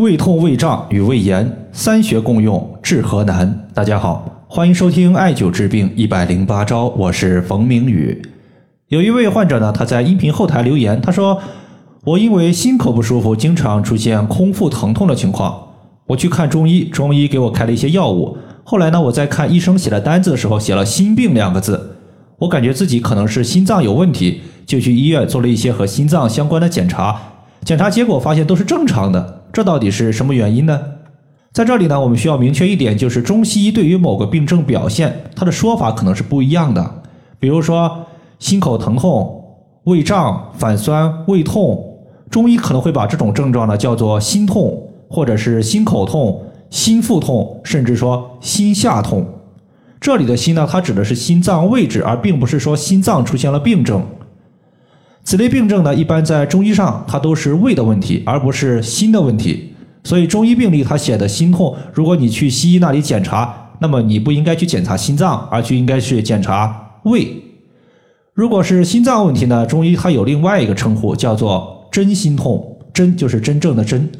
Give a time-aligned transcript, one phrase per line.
[0.00, 3.68] 胃痛、胃胀与胃炎，三穴共用治何难？
[3.74, 8.22] 大家好，欢迎收听艾灸治病一百零八招，我是冯明宇。
[8.88, 11.38] 有一位患者呢，他在音频后台留言，他说
[12.06, 15.68] ：“我因为心口不舒服，经常出现空腹疼痛的情况。
[16.06, 18.38] 我去看中医，中医给我开了一些药物。
[18.64, 21.98] 后来呢，我在看医生写的单子的时候，写了‘心病’两个字，
[22.38, 27.20] 我感觉自己可能是心脏有问题，就去医院做了一些和心脏相关的检查。
[27.64, 30.80] 检查结果发现都是正常的。”这到底是什么原因呢？
[31.52, 37.02] 在这里呢，我们需要明确一点，就是中西医对于某个病症表现，它的说法可能是不一样的。
[37.40, 38.06] 比如说
[38.38, 39.44] 心口疼痛、
[39.84, 41.98] 胃胀、反酸、胃痛，
[42.30, 46.40] 中医可能会把这种症状呢叫做心痛，或者是心口痛、
[46.70, 49.26] 心腹痛，甚至说心下痛。
[50.00, 54.00] 这里的心呢，它指的是心脏位置，而并不是说心脏出现了病症。
[55.30, 59.72] 此类病症呢，一般在中医上它都是胃的问题，而不是心的问题。
[60.02, 67.28] 所以中医病历它写的心痛，如果你去西医那里检查，那么你不应该去检查心脏，而去应该去检查胃。
[68.34, 74.10] 如果是心脏问题呢，中医它有另外一个称呼，叫做真心痛，真就是真正的真。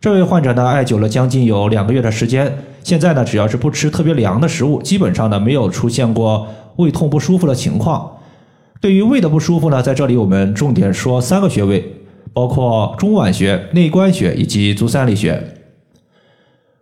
[0.00, 2.52] 这位患者呢，艾灸了将近有两个月的时间，
[2.82, 8.10] 现在呢，只要是不吃特别凉的食物，基本上呢没有出现过胃痛不舒服的情况。
[8.80, 11.84] 对于胃的不舒服呢，在这里我们重点说三个穴位，
[12.32, 15.38] 包括中脘穴、内关穴以及足三里穴。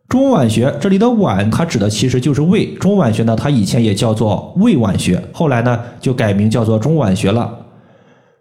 [0.09, 2.73] 中脘穴这里的脘，它指的其实就是胃。
[2.75, 7.67] 中脘穴呢，它以前也叫做胃脘穴，后来呢就改名叫做中脘穴了。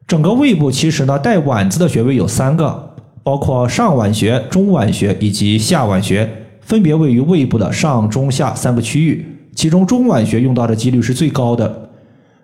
[0.05, 6.29] 整个胃部其实呢带脘字的穴位有三个，包括上脘穴、中脘穴以及下脘穴，
[6.61, 9.25] 分别位于胃部的上、中、下三个区域。
[9.55, 11.86] 其中中脘穴用到的几率是最高的。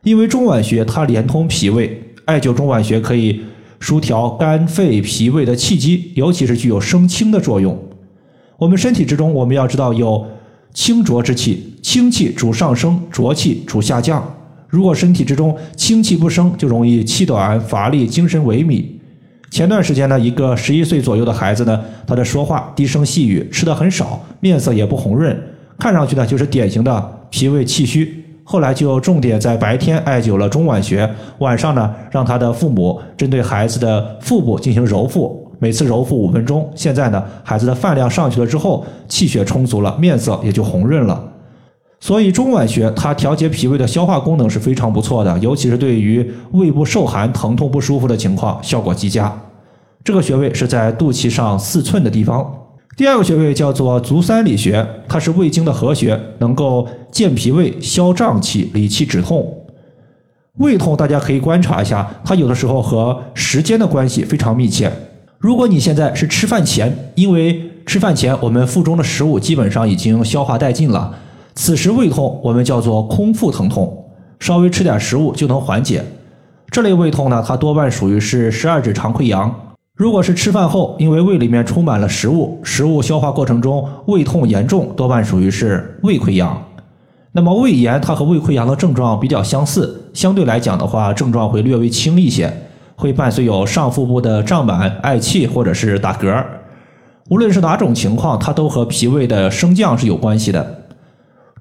[0.03, 3.41] 因为中脘穴它连通脾胃，艾灸中脘穴可以
[3.79, 7.77] 疏调肝肺脾胃的气机，尤其是具有生清的作用。
[8.57, 10.25] 我们身体之中，我们要知道有
[10.73, 14.23] 清浊之气，清气主上升，浊气主下降。
[14.67, 18.83] 如果身体之中清气不升，就容易气短、乏力、精神萎靡。
[19.51, 25.39] 前段时间呢，一个十一岁左右的孩子呢，他的说话低声细语，吃的很少，面色也不红润，
[25.77, 28.22] 看上去呢就是典型的脾胃气虚。
[28.43, 31.09] 后来就重点在白天艾灸了中脘穴，
[31.39, 36.69] 晚上呢让他的父母针对孩子的腹部进行揉腹，每次揉腹五分钟。
[36.75, 41.23] 现在呢孩子的饭量上去了之后，气血充足了，面色也就红润了。
[42.01, 49.33] 所以中脘穴它调节脾胃的消化功能是非常不错的，尤其是对于胃部受寒、疼痛不舒服的情况效果极佳。
[50.03, 52.53] 这个穴位是在肚脐上四寸的地方。
[52.95, 59.65] 第二个穴位叫做足三里穴，它是胃经的合穴，能够健脾胃、消胀气、理气止痛。
[60.59, 64.91] 胃痛大家可以观察一下，它有的时候和时间的关系非常密切。
[65.39, 71.15] 如果你现在是吃饭前，因为吃饭前我们腹中的食物基本上已经消化殆尽了，
[71.55, 74.05] 此时胃痛我们叫做空腹疼痛，
[74.39, 76.05] 稍微吃点食物就能缓解。
[76.69, 79.72] 这类胃痛呢，它多半属于是十二指肠溃疡。
[79.95, 86.59] 如果是吃饭后，因为胃里面充满了食物，食物消化过程中胃痛严重，多半属于是胃溃疡。
[87.31, 92.51] 那么胃炎它和胃溃疡的症状比较相似，相对来讲的话，症状会略微轻一些，
[92.95, 96.43] 会伴随有上腹部的胀满、嗳气或者是打嗝。
[97.29, 100.85] 无论是哪种情况，它都和脾胃的升降是有关系的。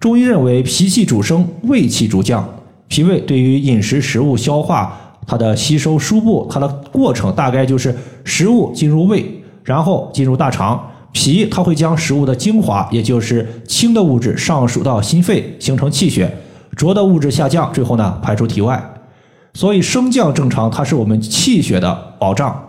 [0.00, 2.48] 中医认为，脾气主升，胃气主降，
[2.88, 4.98] 脾胃对于饮食食物消化。
[5.26, 7.94] 它的吸收输布，它的过程大概就是
[8.24, 9.24] 食物进入胃，
[9.62, 16.26] 然后进入大肠，脾它会将食物的精华，也就是轻的物质上输到心肺，形成气血；
[16.76, 18.82] 浊的物质下降，最后呢排出体外。
[19.54, 22.68] 所以升降正常，它是我们气血的保障。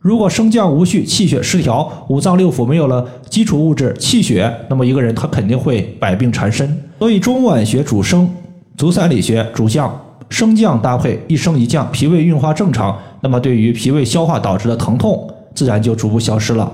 [0.00, 6.82] 如果升降无序，气血失调，五脏六腑没有了基础物质气血，那么一个人他肯定会百病缠身。
[6.98, 8.28] 所以中脘穴主升，
[8.76, 9.94] 足三里穴主降。
[10.32, 16.72] 升降搭配，一升一降，脾胃运化正常，那么对于脾胃消化导致的疼痛，自然就逐步消失了。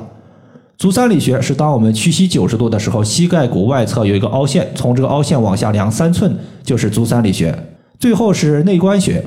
[0.78, 6.32] 足三里穴是当我们屈膝九十度的时候，膝盖骨外侧有一个凹陷，从这个凹陷往下量三寸，
[6.62, 7.52] 就是足三里穴。
[7.98, 9.24] 最后是内关穴，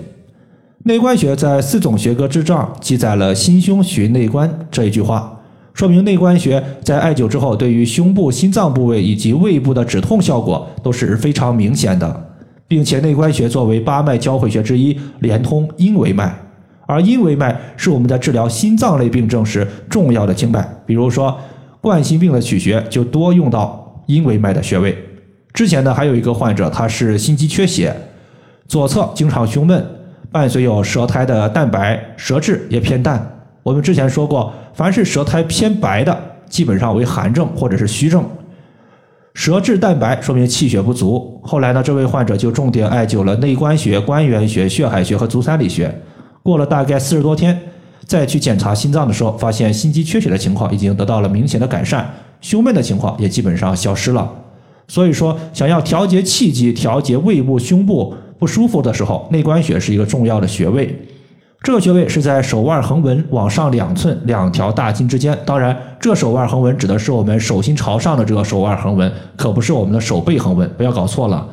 [0.86, 5.42] 内关穴在四种学科之上记载了“心胸循内关”这一句话，
[5.74, 12.31] 说明内关穴在艾灸之后，对于胸部、心脏部位以及胃部的止痛效果都是非常明显的。
[12.72, 16.34] 并且内关穴作为八脉交汇穴之一，连通阴维脉，
[16.88, 20.66] 而阴维脉是我们在治疗心脏类病症时重要的经脉。
[20.86, 21.38] 比如说
[21.82, 24.98] 冠心病的取穴就多用到阴维脉的穴位。
[25.52, 27.94] 之前呢还有一个患者，他是心肌缺血，
[28.70, 29.86] 左侧经常胸闷，
[30.32, 33.44] 伴随有舌苔的淡白，舌质也偏淡。
[33.64, 36.18] 我们之前说过，凡是舌苔偏白的，
[36.48, 38.24] 基本上为寒症或者是虚症。
[39.34, 41.40] 舌质淡白说明气血不足。
[41.44, 45.94] 后来呢，这位患者就重点艾灸了内关穴、关元穴、血海穴和足三里穴。
[46.44, 47.58] 过了大概四十多天，
[48.06, 52.12] 再去检查心脏的时候，发现心肌缺血的情况已经得到了明显的改善，
[52.42, 54.30] 胸闷的情况也基本上消失了。
[54.88, 60.94] 所以说，想要调节气机、调节胃部、胸部不舒服的时候，内关穴是一个重要的穴位。
[61.64, 65.38] 这个穴位是在手腕横纹往上两寸两条大筋之间。
[65.46, 71.48] 当然，这手腕横纹指的是我们手心朝上的这个手腕横纹，可不是我们的手背横纹，不要搞错了。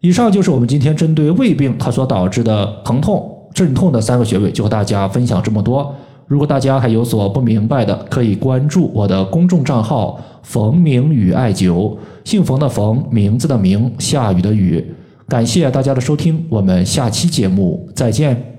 [0.00, 5.94] 以上就是我们今天针对胃病它所导致的疼痛、镇痛的三个穴位，就和大家分享这么多。
[6.26, 14.84] 如果大家还有所不明白的，可以关注我的公众账号“冯明宇艾灸”，姓冯的冯，名字的名，下雨的雨。
[15.26, 18.51] 感谢大家的收听，我们下期节目再见。